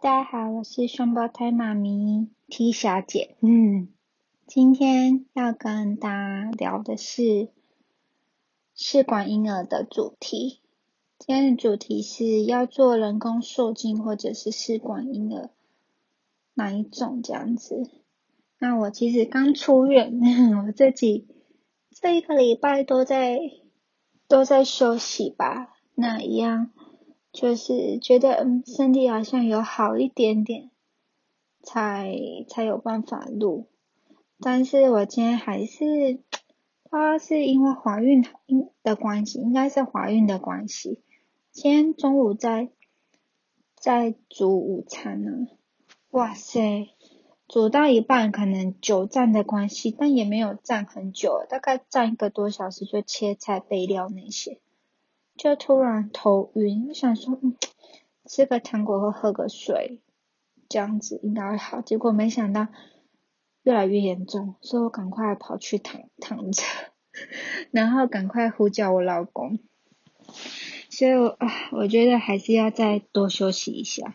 [0.00, 3.36] 家好，我是双胞胎妈咪 T 小姐。
[3.40, 3.88] 嗯，
[4.46, 7.48] 今天要跟大家聊的是
[8.74, 10.60] 试管婴儿的主题。
[11.18, 15.50] 今天的主题是要做人工受精或者是试管婴儿
[16.54, 17.88] 哪一种这样子？
[18.58, 20.18] 那我其实刚出院，
[20.66, 21.28] 我自己
[21.90, 23.38] 这一个礼拜都在
[24.26, 25.76] 都在休息吧。
[25.94, 26.72] 那一样。
[27.34, 30.70] 就是觉得嗯身体好像有好一点点，
[31.60, 32.16] 才
[32.48, 33.66] 才有办法录。
[34.38, 36.20] 但是我今天还是，
[36.88, 38.24] 他是因为怀孕
[38.84, 41.00] 的关系，应该是怀孕的关系。
[41.50, 42.70] 今天中午在
[43.74, 45.48] 在煮午餐呢，
[46.12, 46.88] 哇塞，
[47.48, 54.60] 煮到一半可能久站的关系，但也没有站很久，大概站一个多小时就切菜备料那些。
[55.36, 57.54] 就突然头晕，想说，嗯，
[58.26, 60.00] 吃个糖果或喝个水，
[60.68, 61.80] 这样子应该会好。
[61.80, 62.68] 结果没想到
[63.62, 66.62] 越来越严重，所以我赶快跑去躺躺着，
[67.72, 69.58] 然后赶快呼叫我老公。
[70.90, 74.14] 所以，啊，我觉得还是要再多休息一下。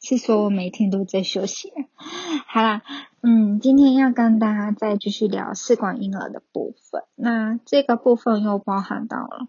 [0.00, 1.72] 是说我每天都在休息。
[2.46, 2.82] 好啦，
[3.22, 7.02] 嗯，今天要跟大家再继续聊试管婴儿的部分。
[7.14, 9.48] 那这个部分又包含到了。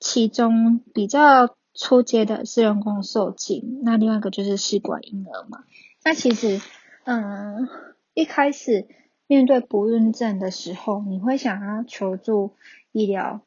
[0.00, 5.64] 其中比较初阶的是人工受精，那另外一个就是试管婴儿嘛。
[6.04, 6.60] 那其实，
[7.04, 7.68] 嗯，
[8.14, 8.86] 一开始
[9.26, 12.54] 面对不孕症的时候，你会想要求助
[12.92, 13.42] 医疗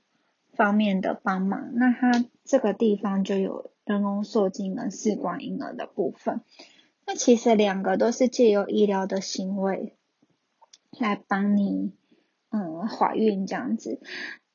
[0.53, 6.41] 方面的帮忙，那它这个地方就有人工受精跟试管婴儿的部分。
[7.05, 9.95] 那其实两个都是借由医疗的行为
[10.99, 11.93] 来帮你，
[12.49, 13.99] 嗯，怀孕这样子。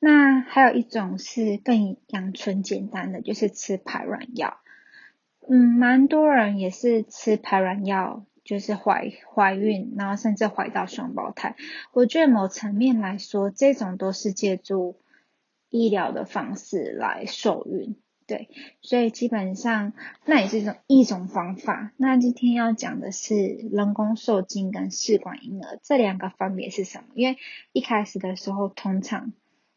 [0.08, 4.58] 那还有一种是更养纯简单的，就是吃排卵药。
[5.48, 11.56] 嗯，蛮多人也是吃排卵药，就是怀怀孕，然后甚至怀到双胞胎。
[11.92, 14.96] 我觉得某层面来说，这种都是借助
[15.70, 17.96] 医疗的方式来受孕，
[18.28, 18.48] 对。
[18.82, 19.92] 所以基本上
[20.24, 21.90] 那也是一种一种方法。
[21.96, 23.34] 那今天要讲的是
[23.72, 27.06] 人工受精跟试管婴儿这两个分别是什么？
[27.16, 27.38] 因为
[27.72, 29.32] 一开始的时候通常。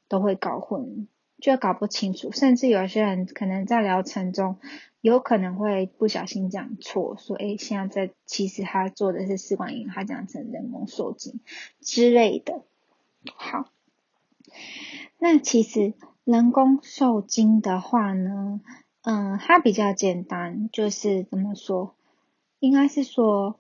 [0.10, 1.08] 都会搞混，
[1.40, 4.58] 就搞不清楚，甚至有些人可能在疗程中
[5.00, 11.40] 有可能会不小心讲错，说诶现在在其实他做的是试管婴儿，他讲成人工受精
[11.80, 12.64] 之类的。
[13.36, 13.70] 好，
[15.18, 15.94] 那其实
[16.26, 18.60] 人工受精的话呢，
[19.04, 21.96] 嗯，它比较简单，就是怎么说，
[22.60, 23.60] 应该是说。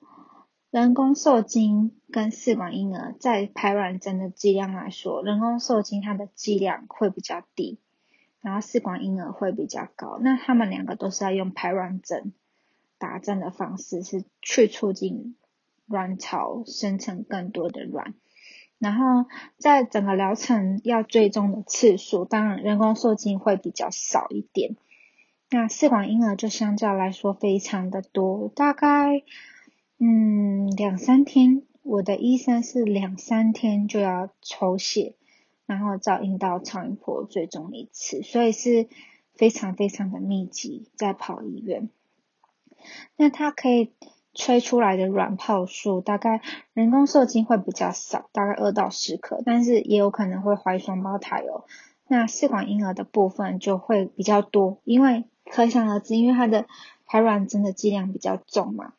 [0.72, 7.80] 人工受精跟试管婴儿在排卵针的剂量来说，人工受精它的剂量会比较低，
[8.41, 10.19] 然后试管婴儿会比较高。
[10.22, 12.34] 那他们两个都是要用排卵针
[13.00, 15.35] 打针的方式，是去促进
[15.88, 18.13] 卵巢生成更多的卵。
[18.78, 24.75] 然后在整个疗程要追踪的次数，当然人工受精会比较少一点。
[25.50, 29.24] 那试管婴儿就相较来说非常的多，大概。
[30.01, 35.15] 嗯，两三天，我的医生是两三天就要抽血，
[35.65, 38.88] 然后照阴道超音波追踪一次，所以是
[39.33, 41.89] 非常非常的密集，在跑医院。
[43.17, 43.91] 那它可以
[44.33, 46.41] 吹出来的卵泡数，大概
[46.73, 51.65] 人工受精会比较少，大概二到十颗，但是也有可能会怀双胞胎哦。
[52.07, 56.67] 那试管婴儿的部分就会比较多，因为可想而知，因为它的
[57.05, 58.93] 排卵针的剂量比较重嘛。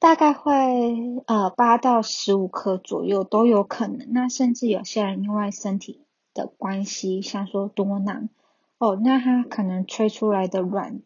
[0.00, 8.30] 大概会呃八到十五颗左右都有可能，那甚至有些人因为身体的关系，像说多囊
[8.78, 11.02] 哦，那他可能吹出来的卵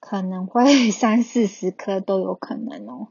[0.00, 3.08] 可能会 三四十颗都有可能哦。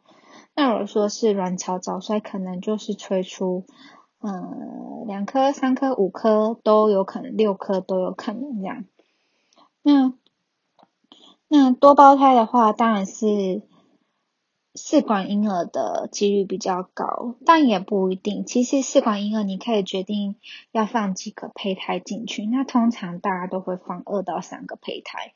[0.56, 3.66] 那如果说是卵巢早衰，可能就是吹出
[4.22, 8.86] 嗯两颗、三颗、五颗都有可能，六颗都有可能这样。
[9.82, 10.14] 那
[11.48, 13.64] 那多胞胎的话，当然是。
[14.82, 18.46] 试管婴儿的几率比较高，但也不一定。
[18.46, 20.38] 其实试管婴儿你可以决定
[20.72, 25.34] 要放几个胚胎进去，那通常大家都会放二到三个胚胎。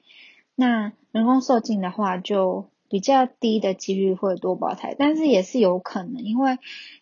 [0.55, 6.57] 那人工受精的话，就比较低的几率会多胞胎，但是也是有可能，因为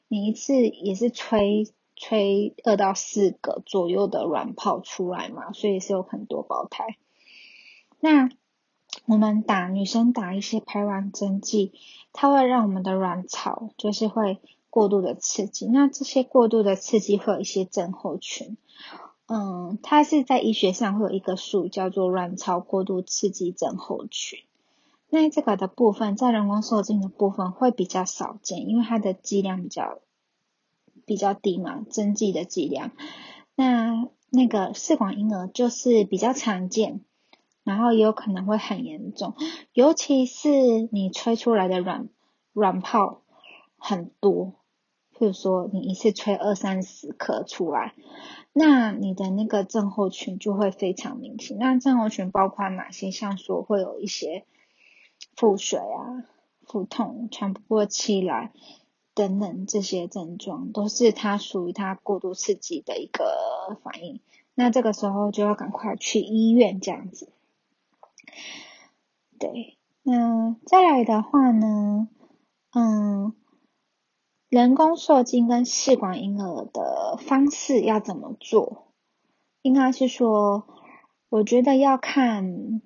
[0.08, 6.98] 你一次也是吹吹二到四个左右的卵泡出来嘛，所以是有很多胞胎。
[8.00, 8.30] 那
[9.06, 11.74] 我们打女生打一些排卵针剂。
[12.14, 18.58] 它会让我们的卵巢就是会过度的刺激，那这些过度的刺激会有一些症候群，
[19.28, 24.40] 嗯，它是在医学上会有一个数叫做卵巢过度刺激症候群。
[25.10, 30.00] 那这个的部分在人工受精的部分会比较少见，因为它的剂量比较
[31.06, 32.92] 比较低嘛，针剂的剂量。
[33.56, 37.00] 那那个试管婴儿就是比较常见，
[37.64, 39.36] 然后也有可能会很严重，
[39.74, 40.50] 尤其是
[40.92, 42.10] 你吹出来的软
[42.54, 43.22] 软泡
[43.78, 44.54] 很多，
[45.18, 47.94] 譬如说你一次吹二三十颗出来。
[48.54, 51.58] 那你的那个症候群就会非常明显。
[51.58, 53.10] 那症候群包括哪些？
[53.10, 54.46] 像说会有一些
[55.38, 56.26] 腹水啊、
[56.66, 58.52] 腹痛、喘不过气来
[59.14, 64.20] 等等这些症状，都是它属于它过度刺激的一个反应。
[64.54, 67.32] 那这个时候就要赶快去医院这样子。
[69.40, 72.10] 对，那再来的话呢，
[72.74, 73.36] 嗯。
[74.50, 78.92] 人工受精跟试管婴儿的方式要怎么做？
[79.62, 80.68] 应该是说，
[81.30, 82.82] 我觉得要看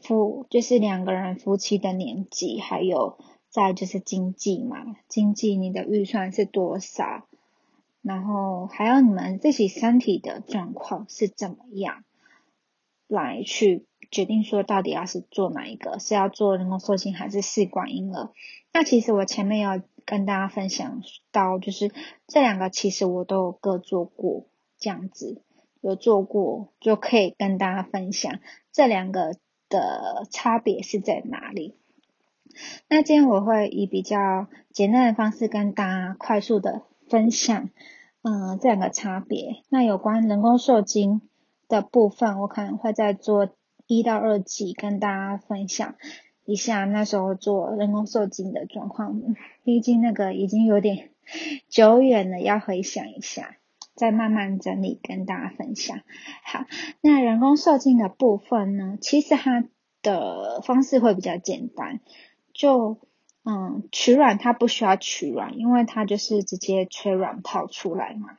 [0.00, 3.18] 夫，就是两个人夫妻的年纪，还有
[3.50, 7.28] 再就是经济嘛，经济你的预算是多少，
[8.00, 12.02] 然后还有你们自己身体的状况是怎么样，
[13.06, 18.30] 来去决定说到底要是做哪一个，是要做人工受精还是试管婴儿？
[18.72, 19.82] 那其实我前面要。
[20.06, 21.00] 跟大家分享
[21.32, 21.90] 到，就是
[22.26, 24.44] 这两个其实我都有各做过，
[24.78, 25.40] 这样子
[25.80, 28.38] 有做过就可以跟大家分享
[28.70, 29.34] 这两个
[29.70, 31.78] 的差别是在哪里。
[32.86, 37.70] 那今天我会以比较简单的方式跟大家快速的分享，
[38.20, 39.62] 嗯，这两个差别。
[39.70, 41.22] 那有关人工受精
[41.66, 43.48] 的部分，我可能会再做
[43.86, 45.94] 一到二集跟大家分享。
[46.46, 49.18] 一下那时候做人工受精的状况，
[49.62, 51.08] 毕竟那个已经有点
[51.70, 53.56] 久远了，要回想一下，
[53.94, 56.02] 再慢慢整理跟大家分享。
[56.44, 56.66] 好，
[57.00, 59.64] 那人工受精的部分呢，其实它
[60.02, 62.00] 的方式会比较简单，
[62.52, 62.98] 就
[63.46, 68.36] 嗯取卵它不需要取卵，因为它就是直接吹卵泡出来嘛。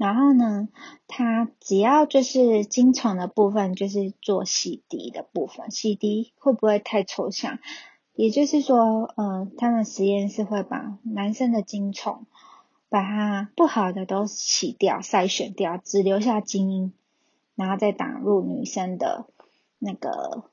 [0.00, 0.70] 然后呢，
[1.08, 5.70] 它只要就是精虫的部分，就是做洗涤的部分。
[5.70, 7.58] 洗涤会不会太抽象？
[8.14, 12.24] 也就是说，呃，他们实验室会把男生的精虫，
[12.88, 16.94] 把它不好的都洗掉、筛选掉，只留下精英，
[17.54, 19.26] 然后再打入女生的
[19.78, 20.44] 那个，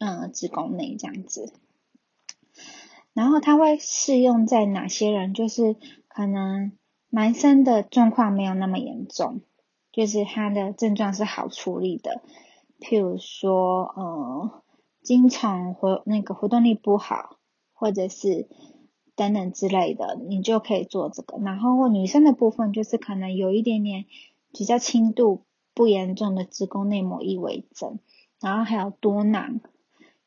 [0.00, 1.52] 嗯，子宫内这样子。
[3.12, 5.32] 然后它会适用在哪些人？
[5.32, 5.76] 就是
[6.08, 6.72] 可能。
[7.10, 9.40] 男生的状况没有那么严重，
[9.92, 12.20] 就是他的症状是好处理的，
[12.80, 14.62] 譬如说，呃，
[15.02, 17.38] 经常活那个活动力不好，
[17.72, 18.46] 或者是
[19.16, 21.38] 等等之类的，你就可以做这个。
[21.38, 24.04] 然后女生的部分就是可能有一点点
[24.52, 28.00] 比较轻度不严重的子宫内膜异位症，
[28.38, 29.60] 然后还有多囊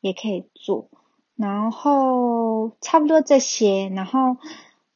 [0.00, 0.88] 也可以做，
[1.36, 4.36] 然后差不多这些，然后。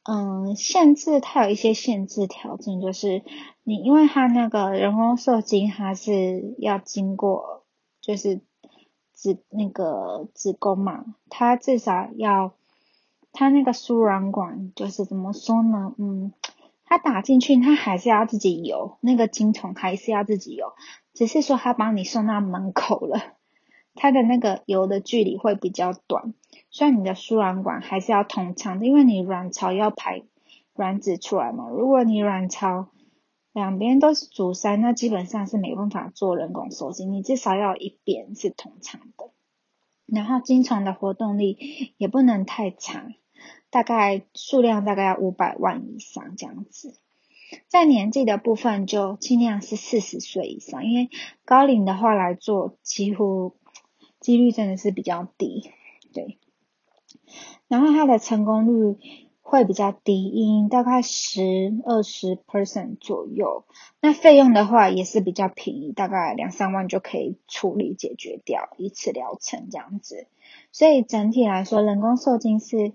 [0.09, 3.23] 嗯，限制它有一些限制条件，就是
[3.63, 7.65] 你因为它那个人工受精，它是要经过
[7.99, 8.39] 就是
[9.11, 12.53] 子那个子宫嘛，它至少要
[13.33, 15.93] 它那个输卵管就是怎么说呢？
[15.97, 16.31] 嗯，
[16.85, 20.71] 它打进去，它还是要自己游，那个精虫还是要自己游，
[21.13, 23.19] 只是说它帮你送到门口了，
[23.93, 26.33] 它的那个游的距离会比较短。
[26.77, 30.21] 虽然你的输卵管还是要通畅的，因为你卵巢要排
[30.75, 31.67] 卵子出来嘛。
[31.69, 32.89] 如果你卵巢
[33.51, 37.11] 两边都是阻塞，那基本上是没办法做人工受精。
[37.11, 39.31] 你至少要有一边是通畅的。
[40.05, 43.15] 然后精虫的活动力也不能太长，
[43.71, 46.99] 大概数量大概要五百万以上这样子。
[47.67, 51.09] 在年纪的部分就尽量是四十岁以上，因为
[51.43, 53.55] 高龄的话来做，几乎
[54.19, 55.71] 几率真的是比较低，
[56.13, 56.37] 对。
[57.67, 58.97] 然后它的成功率
[59.41, 61.41] 会比较低，大概十
[61.85, 63.65] 二十 percent 左右。
[64.01, 70.27] 那费用的话也是比较便宜，大概两三万就可以处理解决掉一次疗程这样子。
[70.71, 72.93] 所以整体来说，人工受精是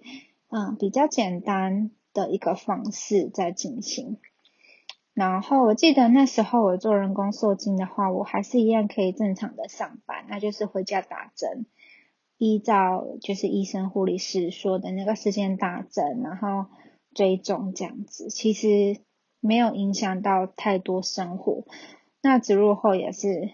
[0.48, 4.18] 嗯比较简单的一个方式在进行。
[5.14, 11.66] 然后我记得那时候我做人工受精的话，我还是一样可以正常的上班，那就是回家打针。
[12.44, 16.66] 依照就是医生护理师说的那个时间打针，然后
[17.14, 18.96] 追踪这样子，其实
[19.38, 21.62] 没有影响到太多生活。
[22.20, 23.50] 那植入后也是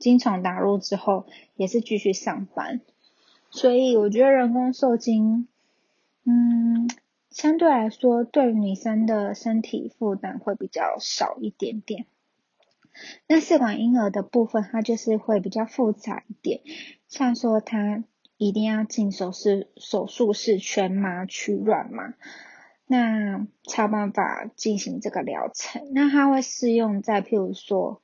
[0.00, 2.80] 精虫打入之后也是继续上班，
[3.50, 5.46] 所以我觉得人工受精，
[6.24, 6.90] 嗯，
[7.30, 12.06] 相对来说对女生的身体负担会比较少一点点。
[13.28, 16.62] 那试管婴儿的部分，它就是会比较复杂一点。
[17.06, 18.02] 像说它
[18.36, 22.14] 一定要进手术手术室全麻取卵嘛，
[22.86, 25.90] 那才有办法进行这个疗程。
[25.92, 28.00] 那它会适用在譬如说。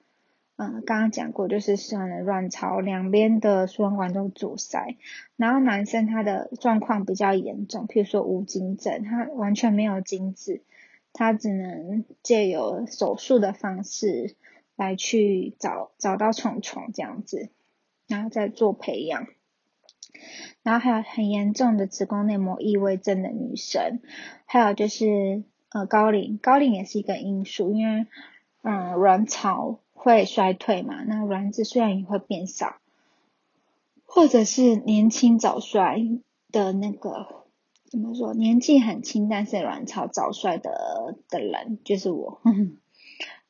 [0.62, 4.98] 嗯，刚刚讲过，就是试管的卵巢两边的输卵管都阻塞，
[5.38, 10.60] 然后男生他的状况比较严重，譬如说无精症，他完全没有精子，
[11.14, 14.36] 他只能借由手术的方式
[14.76, 17.48] 来去找找到虫虫这样子，
[18.06, 19.28] 然后再做培养，
[20.62, 24.00] 然后还有很严重的子宫内膜异位症的女生，
[24.46, 28.06] 还有就是呃高龄，高龄也是一个因素，因为
[28.62, 29.80] 嗯卵巢。
[30.02, 31.04] 会衰退嘛？
[31.06, 32.76] 那卵子虽然也会变少，
[34.06, 35.98] 或者是年轻早衰
[36.50, 37.44] 的那个
[37.84, 38.32] 怎么说？
[38.32, 42.40] 年纪很轻，但是卵巢早衰的的人就是我。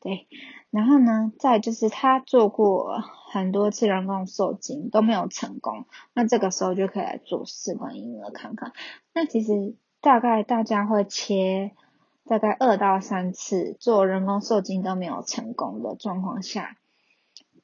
[0.00, 0.26] 对，
[0.71, 8.73] 然后呢，再就是他做过很多次人工受精都没有成功，那这个时候就可以来做试管婴儿看看。
[9.12, 11.73] 那其实大概大家会切。
[12.26, 16.76] 大概二到三次做人工受精都没有成功的状况下，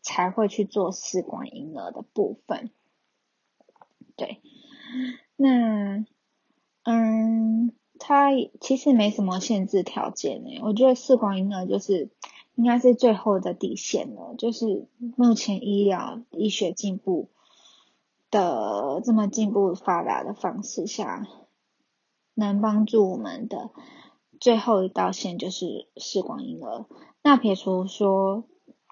[0.02, 2.70] 才会去做试管婴儿的部分。
[4.16, 4.40] 对，
[5.36, 6.04] 那
[6.82, 12.10] 嗯，它其实没什么限制条件诶，我觉得试管婴儿就是
[12.54, 14.86] 应该是最后的底线了，就是
[15.16, 17.28] 目前医疗医学进步
[18.30, 21.26] 的这么进步发达的方式下，
[22.34, 23.70] 能帮助我们的。
[24.38, 26.84] 最后一道线就是试管婴儿。
[27.22, 28.44] 那撇除说，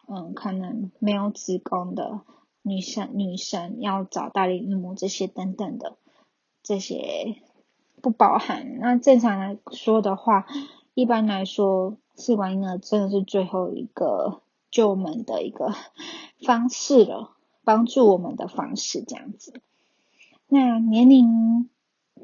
[0.09, 2.23] 嗯，可能没有子宫的
[2.63, 5.99] 女生，女生要找大龄孕母这些等等的，
[6.63, 7.37] 这些
[8.05, 8.79] 不包含。
[8.81, 10.45] 那正常来说的话，
[10.93, 15.73] 一般来说，试管婴儿真的是最后一个救我们的一个
[16.45, 17.31] 方式了，
[17.65, 19.55] 帮助我们的方式这样子。
[20.49, 21.71] 那年龄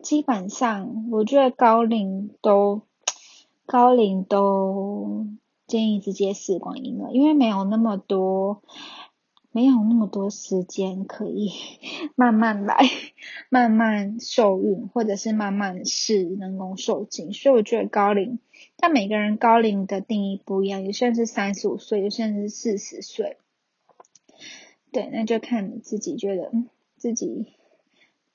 [0.02, 2.82] 基本上，我觉得高龄都。
[3.66, 5.28] 高龄都
[5.68, 8.62] 建议直接试管婴儿，因为没有那么多，
[9.52, 11.50] 没有那么多时间可以
[12.14, 12.76] 慢慢来，
[13.48, 17.32] 慢慢受孕，或者是慢慢试人工受精。
[17.32, 18.38] 所以我觉得高龄，
[18.76, 23.38] 但每个人高龄的定义不一样，有些人是三十五岁，有些人是四十岁。
[24.92, 26.52] 对，那就看你自己觉得
[26.96, 27.46] 自己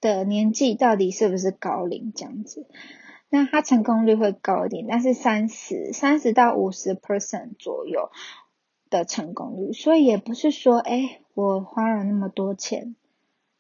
[0.02, 2.68] 的年纪到底是不是高龄这样子。
[3.30, 8.10] 那它成功率会高一点，但是三十三十到五十 percent 左右
[8.90, 12.96] 的成功率，所以也不是说，哎，我花了那么多钱，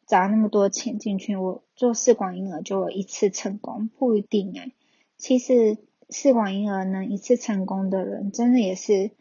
[0.06, 4.72] 砸那么多钱进去，我做试管婴儿就有一次成功，不一定哎。
[5.18, 5.78] 其实
[6.10, 9.12] 试管婴儿能一次成功的人，真的也是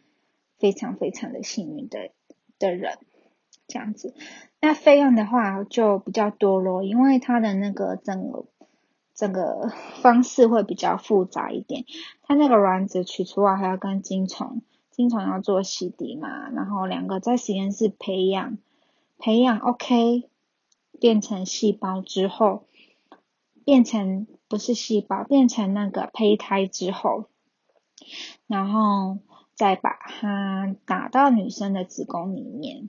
[0.58, 2.11] 非常非常的幸运的
[2.58, 2.99] 的人，
[3.66, 4.14] 这样子。
[4.61, 8.46] 那费用的话就比较多咯，因为它的那个整个。
[9.16, 9.70] 整个
[10.02, 11.84] 方式会比较复杂一点，
[12.25, 14.61] 它那个卵子取出来还要跟精虫，
[14.95, 18.59] 精虫要做洗涤嘛，然后两个在实验室培养，
[19.19, 20.29] 培养 OK，
[21.01, 22.65] 变成细胞之后，
[23.65, 27.25] 变成不是细胞，变成那个胚胎之后，
[28.47, 29.19] 然后
[29.55, 32.89] 再把它打到女生的子宫里面，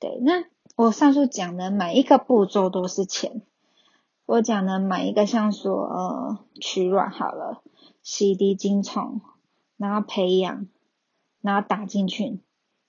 [0.00, 0.44] 对，那
[0.76, 3.42] 我上述讲的每一个步骤都是钱。
[4.24, 7.62] 我讲的每一个像说呃取卵好了，
[8.02, 9.20] 洗涤精虫，
[9.76, 10.68] 然后培养，
[11.42, 12.40] 然后打进去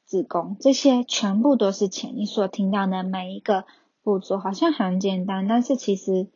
[0.06, 2.14] 子宫，这些全部都是钱。
[2.16, 3.66] 你所听到的每一个
[4.02, 6.28] 步骤好像很简单，但是其实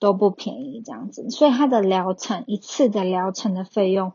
[0.00, 1.30] 都不便宜这样子。
[1.30, 4.14] 所以它的疗程一次的疗程的费用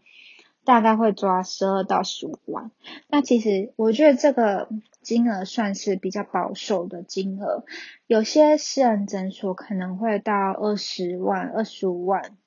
[0.65, 2.71] 大概会抓十二到十五万。
[3.07, 4.67] 那其实我觉得这个。
[5.01, 7.63] 金额算是比较保守的金额，
[8.05, 12.37] 有些私人诊所可能会到二十万、二十五万、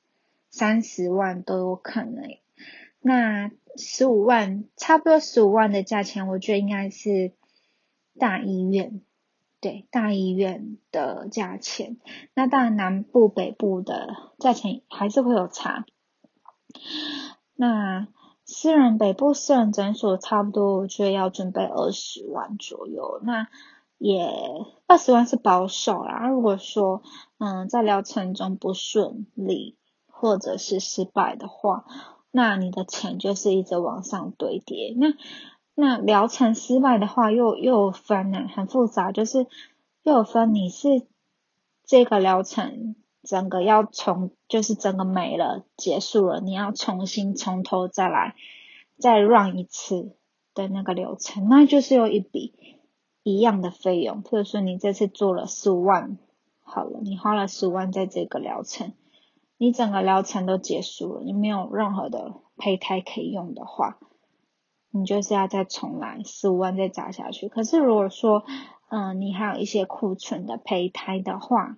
[0.51, 2.23] 三十万都有可能。
[3.01, 7.33] 那十五万，差不多十五万的价钱，我觉得应该是
[8.19, 9.01] 大医院，
[9.61, 11.97] 对大医院的价钱。
[12.35, 15.85] 那当然南部、北部的价钱还是会有差。
[17.55, 18.09] 那。
[18.45, 23.21] 私人北部私人诊所差不多，我觉得要准备二十万左右。
[23.23, 23.47] 那
[23.97, 24.29] 也
[24.89, 26.27] 二十万是保守啦。
[26.27, 27.03] 如果说
[27.39, 31.87] 嗯在疗程中不顺利或者是失败的话，
[32.33, 34.93] 那你的钱就是一直往上堆叠。
[34.97, 35.15] 那
[35.77, 39.47] 那疗程失败的话，又又分呢，很复杂，就是
[40.03, 41.07] 又分你是
[41.85, 42.97] 这个疗程。
[43.25, 48.35] 整个要从就是整个没了结束了，你要重新从头再来
[48.99, 50.17] 再 run 一次
[50.55, 52.53] 的那个流程，那就是有一笔
[53.23, 56.19] 一样的费用，譬如说你这次做了十五万，
[56.65, 58.93] 好了，你花了十五万在这个疗程，
[59.63, 63.97] 你整个疗程都结束了，你没有任何的胚胎可以用的话，
[64.91, 67.49] 你就是要再重来十五万再砸下去。
[67.49, 68.43] 可是如果说，
[68.91, 71.77] 嗯，你还有一些库存的胚胎的话，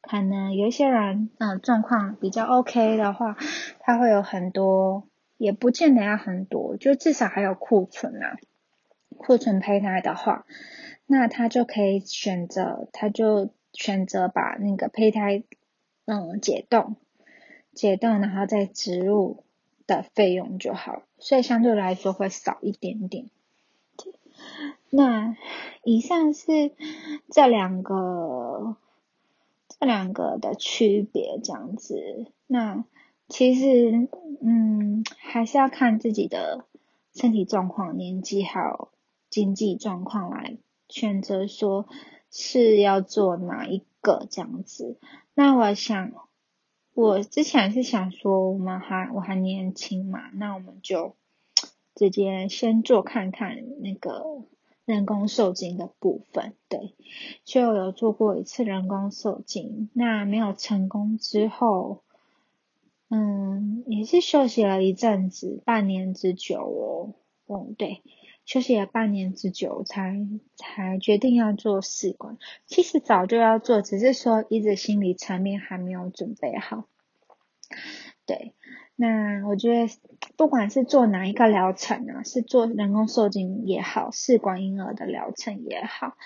[0.00, 3.36] 可能有一些人，嗯，状况比较 OK 的话，
[3.80, 8.38] 他会有很多，也不见得要很多，就至少还有库存啊。
[9.18, 10.46] 库存胚胎的话，
[11.04, 15.44] 那他就可以选择，他就选择把那个胚胎，
[16.06, 16.96] 嗯，解冻，
[17.76, 19.44] 解冻然后再植入
[19.86, 23.26] 的费用就好，所以相对来说会少一点点。
[24.90, 25.36] 那
[25.84, 26.72] 以上是
[27.30, 28.76] 这两个
[29.68, 32.32] 这两个的区别，这样子。
[32.48, 32.84] 那
[33.28, 34.08] 其实，
[34.40, 36.64] 嗯，还是要看自己的
[37.14, 38.88] 身体状况、年纪还有。
[39.28, 40.56] 经济状况来
[40.88, 41.86] 选择说
[42.30, 44.96] 是要做哪一个这样子，
[45.34, 46.12] 那我想
[46.96, 51.14] 我之前是想说我们还我还年轻嘛，那我们就
[51.94, 54.24] 直接先做看看那个
[54.86, 56.94] 人工受精的部分，对，
[57.44, 62.00] 就有做过一次人工受精，那没有成功之后，
[63.10, 67.12] 嗯，也是休息了一阵子，半年之久哦，
[67.46, 68.00] 嗯，对。
[68.46, 72.38] 休息了半年之久，才才决定要做试管。
[72.64, 76.86] 其实早就要做，只是说一直心理层面还没有准备好。
[78.24, 78.54] 对，
[78.94, 79.92] 那我觉得
[80.36, 86.16] 不管是做哪一个疗程啊，是做人工受精也好，试管婴儿的疗程也好，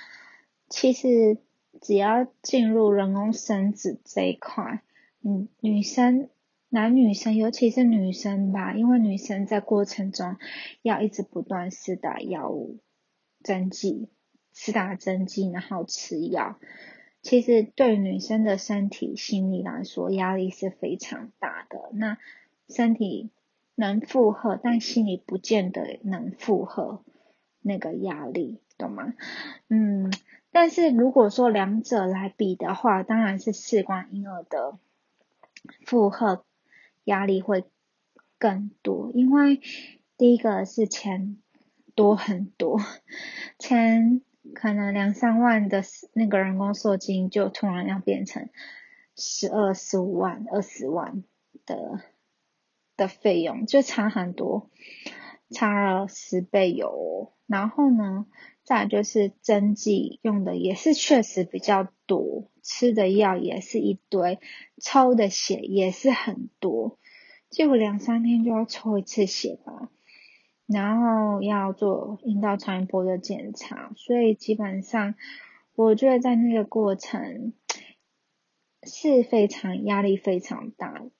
[0.68, 1.38] 其实
[1.80, 4.82] 只要进入人工生殖这一块，
[5.24, 6.28] 嗯，女生。
[6.72, 10.36] 男女生，尤其是女生吧，因为女生在过程中
[10.82, 12.78] 要一直不断施打药物、
[13.42, 14.08] 针剂、
[14.54, 16.60] 施打针剂，然后吃药，
[17.22, 21.90] 其实对女生的身体、心理来说压力是非常大的。
[21.92, 22.18] 那
[22.68, 23.30] 身体
[23.74, 27.02] 能负荷，但心理不见得能负荷
[27.62, 29.12] 那个压力，懂吗？
[29.66, 30.12] 嗯，
[30.52, 34.78] 但是如果说两者来比的话，当然是试管婴儿的
[35.84, 36.44] 负荷。
[37.04, 37.64] 压力会
[38.38, 39.60] 更多，因为
[40.16, 41.38] 第一个是钱
[41.94, 42.78] 多很多，
[43.58, 44.22] 钱
[44.54, 45.82] 可能两三万的
[46.12, 48.48] 那个人工受精就突然要变成
[49.16, 51.24] 十二十五万、二十万
[51.66, 52.00] 的
[52.96, 54.70] 的费用，就差很多，
[55.50, 57.32] 差了十倍有。
[57.46, 58.26] 然后呢，
[58.62, 64.40] 再就是针剂用的也是确实比较多，吃的药也是一堆，
[64.82, 66.98] 抽的血也是很多。
[67.48, 69.92] 就两三天就要抽一次血吧，
[70.66, 75.14] 然后要做阴道超音波的检查，所以基本上
[75.76, 77.52] 我觉得在那个过程
[78.82, 81.10] 是非常压力非常大的，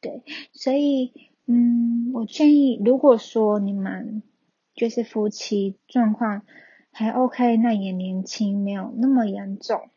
[0.00, 0.22] 对，
[0.52, 1.12] 所以
[1.46, 4.22] 嗯，我建议如果说你们
[4.74, 6.42] 就是夫妻状况
[6.92, 9.90] 还 OK，那也年轻，没有那么严重。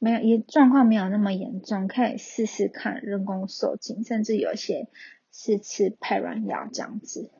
[0.00, 4.88] 没有，也状况没有那么严重，可以试试看人工受精，甚至有些
[5.32, 7.30] 是吃排卵药这样子。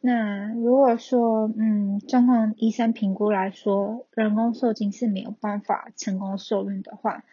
[0.00, 7.24] 那如果说，嗯，状况医生评估来说，人工受精是没有办法成功受孕的话，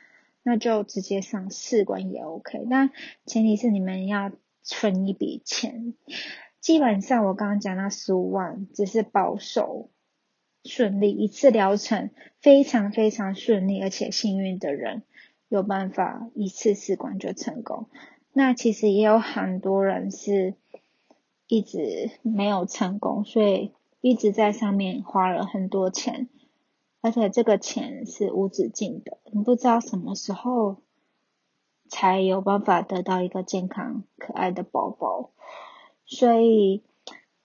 [0.44, 2.66] 那就直接上试管也 OK。
[2.70, 2.92] 但
[3.26, 4.32] 前提是你们要
[4.64, 5.94] 存一笔钱，
[6.62, 9.90] 基本上我刚刚讲那十五万只是保守。
[10.64, 15.02] 顺利一次疗程非常非常顺利，而且幸运的人
[15.50, 17.88] 有办法一次试管就成功。
[18.32, 20.54] 那其实也有很多人是
[21.48, 23.72] 一直没有成功，所以
[24.02, 26.30] 一直在上面花了很多钱，
[27.02, 30.78] 而且这个钱是无止境的，你不知道什么时候
[31.90, 35.32] 才有办法得到一个健康可爱的宝宝，
[36.06, 36.84] 所以。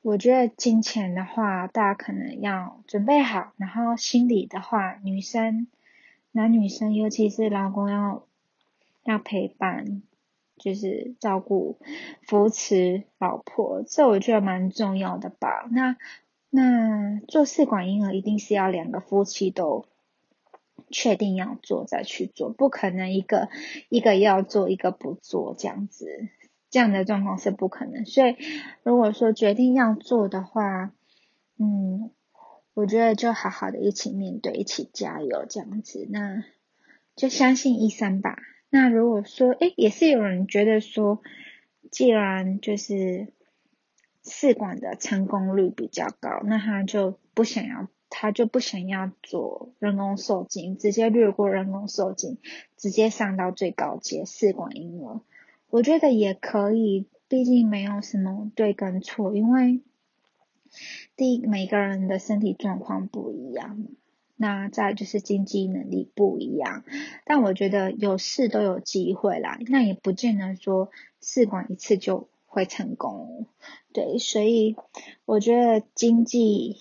[0.07, 5.67] 我觉得金钱的话，大家可能要准备好，然后心理的话，女生、
[6.31, 8.25] 男女生，尤其是老公要
[9.03, 10.03] 要陪伴，
[10.59, 11.81] 就是照顾、
[12.23, 15.67] 扶持老婆，这我觉得蛮重要的吧。
[15.73, 15.97] 那
[16.51, 19.87] 那做试管婴儿一定是要两个夫妻都
[20.89, 23.49] 确定要做再去做，不可能一个
[23.89, 26.29] 一个要做一个不做这样子。
[26.77, 28.37] 这样的状况是不可能，所以
[28.83, 30.93] 如果说决定要做的话，
[31.59, 32.11] 嗯，
[32.75, 36.45] 我觉得就好好的一起面对，一起加油这样子，那
[37.15, 38.37] 就相信医生吧。
[38.69, 41.23] 那如果说，诶，也是有人觉得说，
[41.91, 43.33] 既然就是
[44.23, 52.37] 试管的成功率比较高，那他就不想要他就不想要做人工受精，直接略过人工受精，
[52.77, 55.23] 直接上到最高阶试管婴儿。
[55.77, 59.83] 我觉得也可以，毕竟没有什么对跟错，因为
[61.17, 63.87] 第一每个人的身体状况不一样，
[64.37, 66.83] 那再就是经济能力不一样。
[67.27, 70.89] 但我觉得有试都有机会啦，那也不见得说
[71.21, 73.45] 试管一次就会成功。
[73.93, 74.77] 对，所以
[75.27, 76.79] 我觉得经济。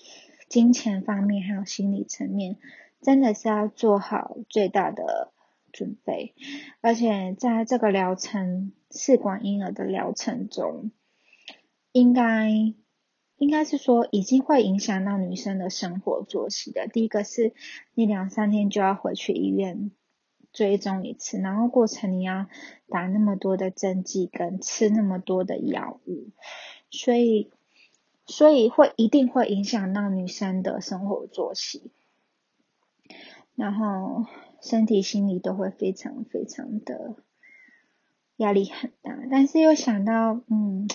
[0.48, 2.58] 金钱方面还有心理层面，
[3.02, 5.32] 真的是要做好最大的
[5.76, 6.34] 准备。
[6.80, 10.92] 而且在这个疗程试管婴儿的疗程中，
[11.92, 12.50] 应该
[13.38, 16.88] 应该是说已经会影响到女生的生活作息的。
[16.88, 17.54] 第一个是
[17.94, 19.92] 你两三天就要回去医院
[20.54, 22.48] 追踪一次，然后过程你要
[22.88, 26.30] 打那么多的针剂跟吃那么多的药物，
[26.90, 27.52] 所以。
[28.28, 31.92] 所以会一定会影响到女生的生活作息，
[33.54, 34.26] 然后
[34.66, 37.16] 身体、心理都会非常非常的
[38.38, 39.16] 压力很大。
[39.30, 40.88] 但是又想到，嗯，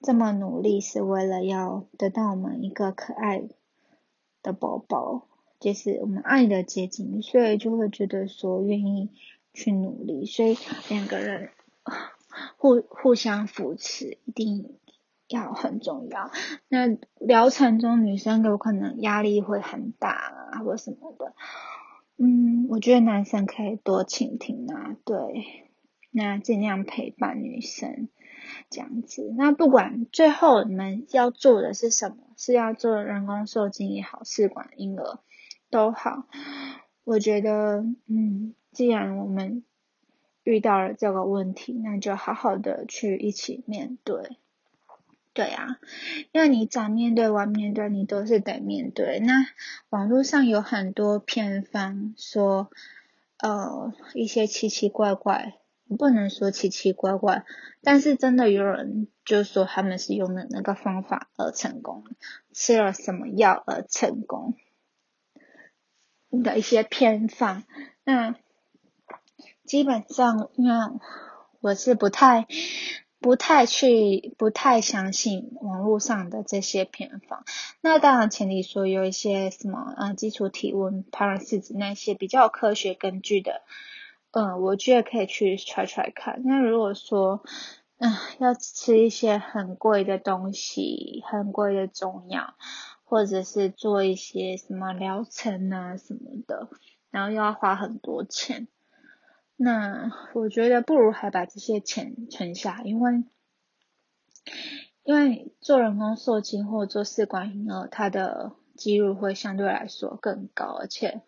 [0.00, 3.44] 这么努力是为了要得到我们一个可爱
[4.42, 5.28] 的宝宝，
[5.60, 9.10] 就是我们爱的结晶，所以就会觉得说愿意
[9.54, 10.26] 去努力。
[10.26, 11.50] 所以两个人
[12.56, 14.76] 互互相扶持，一定。
[15.28, 16.30] 要很重要。
[16.68, 21.32] 那疗程中女生有可能压力会很大啊，或什么的。
[22.18, 25.70] 嗯，我觉得男生可以多倾听啊，对，
[26.10, 28.08] 那尽量陪伴女生
[28.70, 29.32] 这样子。
[29.36, 35.18] 那不管最后你们要做的是什么，是要做人工受精也好，试管婴儿
[35.70, 36.26] 都好，
[37.04, 39.64] 我觉得，嗯，既然我们
[40.44, 44.36] 遇到了这个问题，那就好好的去一起面对。
[45.34, 45.78] 对啊，
[46.32, 49.18] 因为你早面对晚面对，你都是得面对。
[49.20, 49.46] 那
[49.88, 52.70] 网络上有很多偏方，说
[53.38, 55.54] 呃一些奇奇怪怪，
[55.98, 57.46] 不能说奇奇怪怪，
[57.82, 62.04] 但是真的有人就说他们是用的那个方法而成功，
[62.52, 64.54] 吃了什么药而成功
[66.30, 67.64] 的一些偏方。
[68.04, 68.34] 那
[69.64, 70.74] 基本上，因为
[71.60, 72.46] 我是不太。
[73.22, 77.44] 不太去，不太相信网络上的这些偏方。
[77.80, 83.62] 那当然前提说有一些什么，呃，基础体温、排卵试纸那些比较科学根据的，
[84.32, 86.42] 嗯，我觉得可以去揣揣看。
[86.44, 87.44] 那如果说，
[87.98, 92.54] 嗯，要吃一些很贵的东西，很贵的中药，
[93.04, 96.68] 或者是做一些什么疗程啊什么的，
[97.12, 98.66] 然后又要花很多钱。
[99.56, 103.22] 那我觉得不如还把这些钱存下，因为
[105.04, 111.22] 因为做人工受精或做试管婴儿，它的几率会相对来说更高，而且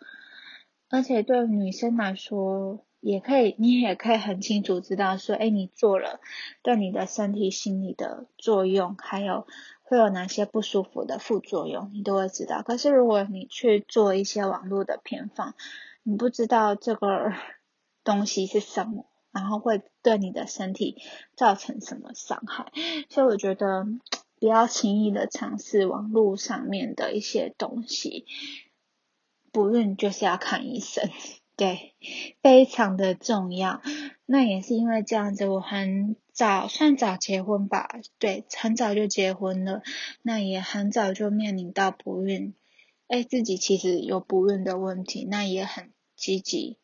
[0.88, 6.18] 而且对女生来说，也可以你也可以很清楚知道说，哎，你做了
[6.62, 9.46] 对你的身体、心理的作用，还有
[9.82, 12.62] 会有哪些不舒服的副作用，你都会知道。
[12.62, 15.54] 可是如果你去做一些网络的偏方，
[16.02, 17.32] 你不知道这个。
[18.04, 21.02] 东西是什么，然后会对你的身体
[21.34, 22.70] 造成什么伤害？
[23.08, 23.86] 所以我觉得
[24.38, 28.26] 不要轻易的尝试网络上面的一些东西，
[29.50, 31.10] 不孕就是要看医生，
[31.56, 31.94] 对，
[32.42, 33.80] 非常的重要。
[34.26, 37.88] 那也是因为这样子，我很早算早结婚吧，
[38.18, 39.82] 对，很早就结婚了，
[40.22, 42.54] 那也很早就面临到不孕，
[43.08, 46.78] 哎，自己其实有不孕的问题，那也很积极。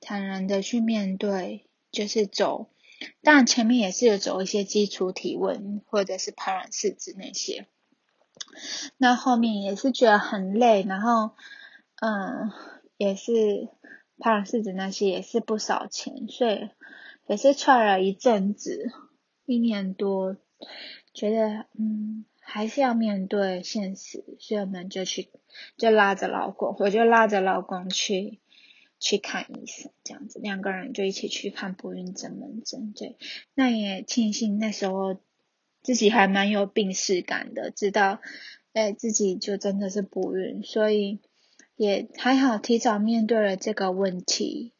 [0.00, 2.70] 坦然的去面对，就是走，
[3.22, 7.66] 当然前面也是有走一些基础体温或者是排卵试纸那些，
[8.96, 11.32] 那后面也是觉得很累，然后
[12.00, 12.50] 嗯，
[12.96, 13.68] 也是
[14.18, 16.70] 排卵试纸那些也是不少钱，所以
[17.26, 18.90] 也是踹了一阵子，
[19.44, 20.36] 一年多，
[21.12, 25.28] 觉得嗯还是要面对现实，所以我们就去
[25.76, 28.40] 就拉着老公，我就拉着老公去。
[29.00, 32.92] 去看医生，这样子两个人就一起去看不孕症门诊。
[32.96, 33.16] 对，
[33.54, 35.20] 那也庆幸那时候
[35.82, 38.20] 自己还蛮有病视感的，知道
[38.72, 41.20] 哎自己就真的是不孕，所以
[41.76, 44.72] 也还好提早面对了这个问题，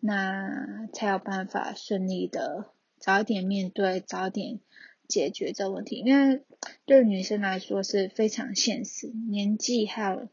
[0.00, 4.60] 那才有办法顺利的早点面对，早点
[5.06, 5.96] 解决这问题。
[5.96, 6.42] 因为
[6.86, 10.28] 对女生来说是非常现实，年纪还有。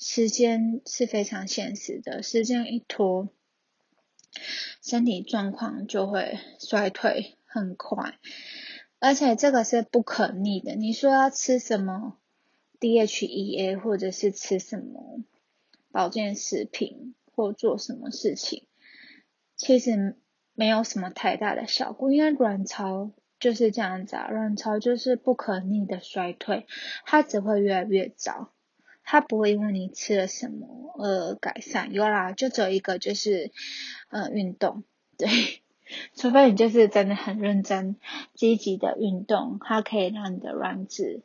[0.00, 3.28] 时间是非常现实的，时间一拖，
[4.82, 8.18] 身体状况就会衰退很快，
[8.98, 10.74] 而且这个是不可逆的。
[10.74, 12.16] 你说要吃什么
[12.80, 15.22] DHEA 或者是吃什么
[15.92, 18.66] 保健食品或做什么事情，
[19.54, 20.16] 其实
[20.54, 26.66] 没有什么太大的效果，因为卵巢就是这样子啊，卵巢就是不可逆的衰退，
[27.04, 28.50] 它只会越来越糟，
[29.10, 31.92] 它不会因为你吃了什么而改善。
[31.92, 33.50] 有啦，就只有一个就是
[34.08, 34.84] 呃运动，
[35.16, 35.28] 对。
[36.14, 37.96] 除非你就是真的很认真、
[38.34, 41.24] 积极的运动，它可以让你的卵子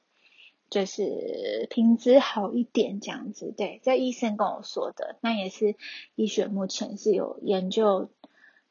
[0.71, 3.53] 就是品质好一点，这样子。
[3.55, 5.75] 对，这医生跟我说的，那也是
[6.15, 8.09] 医学目前是有研究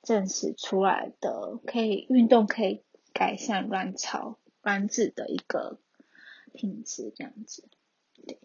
[0.03, 5.79] 证实出来的，可以运动可以改善卵巢卵子的一个
[6.53, 7.69] 品质，这样子。
[8.27, 8.39] 对，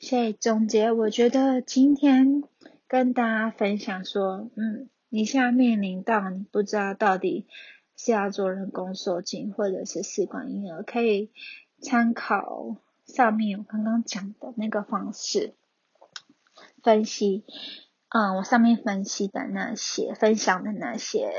[0.00, 2.42] 所以总结，我觉得今天
[2.88, 4.88] 跟大家分享说，嗯。
[5.10, 7.46] 你现在面临到你不知道到底
[7.96, 11.30] 是要做人工受精或者是试管婴儿，可以
[11.80, 15.54] 参考上面我刚刚讲的那个方式
[16.82, 17.44] 分析。
[18.08, 21.32] 嗯，我上面分析的那些分享的那些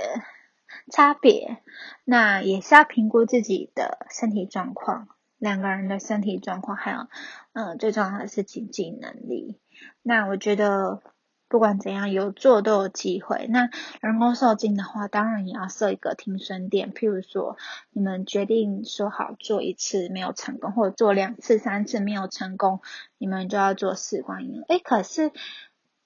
[0.90, 1.62] 差别，
[2.06, 7.08] 那也是要评估自己的身体状况，两个人的身体状况，还有
[7.54, 9.60] 嗯最重要的是经济能力。
[10.02, 11.02] 那我觉得。
[11.48, 13.46] 不管怎样，有做都有机会。
[13.48, 13.70] 那
[14.02, 16.92] 人工受精的话，当然也要设一个停损点。
[16.92, 17.56] 譬如说，
[17.92, 22.82] 你们决定说好做一次没有成功，或者做两次、三次没有成功，
[23.20, 24.66] 你们就要做试管婴儿。
[24.68, 25.32] 哎，可是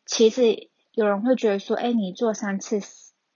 [0.06, 2.82] 其实有人会觉得说，哎，你做三次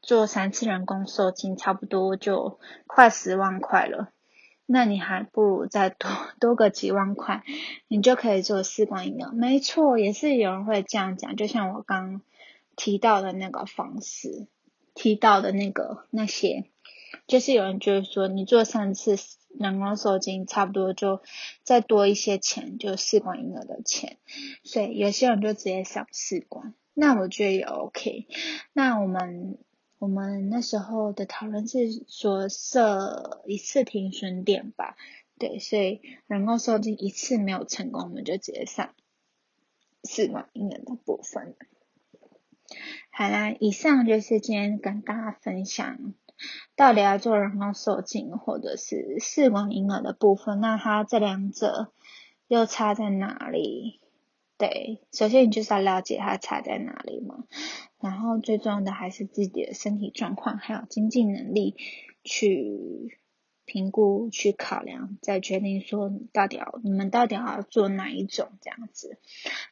[0.01, 4.09] 做三次人工受精，差不多就快十万块了。
[4.65, 7.43] 那你还不如再多多个几万块，
[7.89, 9.31] 你就可以做试管婴儿。
[9.33, 11.35] 没错，也是有人会这样讲。
[11.35, 12.21] 就像我刚
[12.77, 14.47] 提到的那个方式，
[14.93, 16.63] 提到的那个那些，
[17.27, 19.17] 就是有人就是说，你做三次
[19.59, 21.21] 人工受精，差不多就
[21.63, 24.17] 再多一些钱，就试管婴儿的钱。
[24.63, 28.27] 所以有些人就直接想试管，那我觉得也 OK。
[28.71, 29.57] 那我们。
[30.03, 34.97] 我们那时候的讨论是说设一次停损点吧，
[35.39, 38.93] 对，所以人工受精一次没有成功，我们就直接上
[40.03, 41.55] 试管婴儿的部分。
[43.11, 46.13] 好啦，以上就是今天跟大家分享
[46.75, 51.93] 到底要做人工受精或者是试管婴儿的部分，那它这两者
[52.49, 54.01] 又差在哪里？
[54.63, 57.43] 对，首先你就是要了解它差在哪里嘛。
[57.99, 61.75] 然后最重要的还是自己的身体状况，还有经济能力
[62.23, 63.19] 去
[63.65, 69.17] 评估、去考量，再决定说到底要你们到底要做哪一种这样子。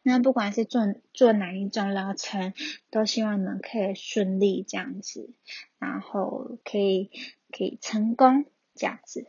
[0.04, 0.82] 那不管是做
[1.14, 2.52] 做哪一种疗程，
[2.90, 5.34] 都希望你们可以顺利这样子，
[5.80, 7.12] 然后可以
[7.50, 8.44] 可以成功
[8.76, 9.26] 这样子。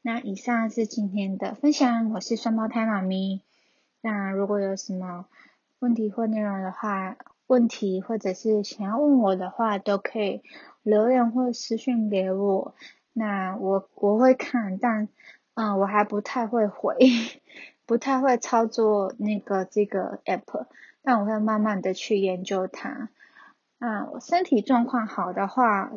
[0.00, 3.42] 那以上是今天的分享，我是双胞胎妈咪。
[4.06, 5.26] 那如果有什么
[5.80, 7.16] 问题或内容的话，
[7.48, 10.44] 问题或者是想要问我的话，都可以
[10.84, 12.76] 留言或私信给我。
[13.12, 15.08] 那我我会看，但
[15.54, 16.96] 嗯，我还不太会回，
[17.84, 20.66] 不太会操作那个这个 app，
[21.02, 23.10] 但我会慢慢的去研究它。
[23.80, 25.90] 啊，我身体状况好的话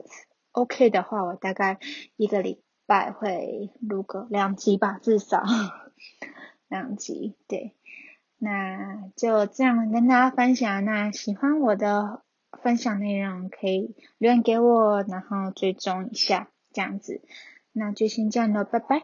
[0.53, 1.77] ，OK 的话，我大概
[2.15, 5.43] 一个礼拜会录个两集吧，至少
[6.69, 7.75] 两集，对。
[8.39, 10.83] 那就这样跟大家分享。
[10.85, 12.23] 那喜欢我的
[12.63, 17.21] 分享内容，可以留言给我，然后追踪一下这样子。
[17.71, 19.03] 那就先这样了，拜拜。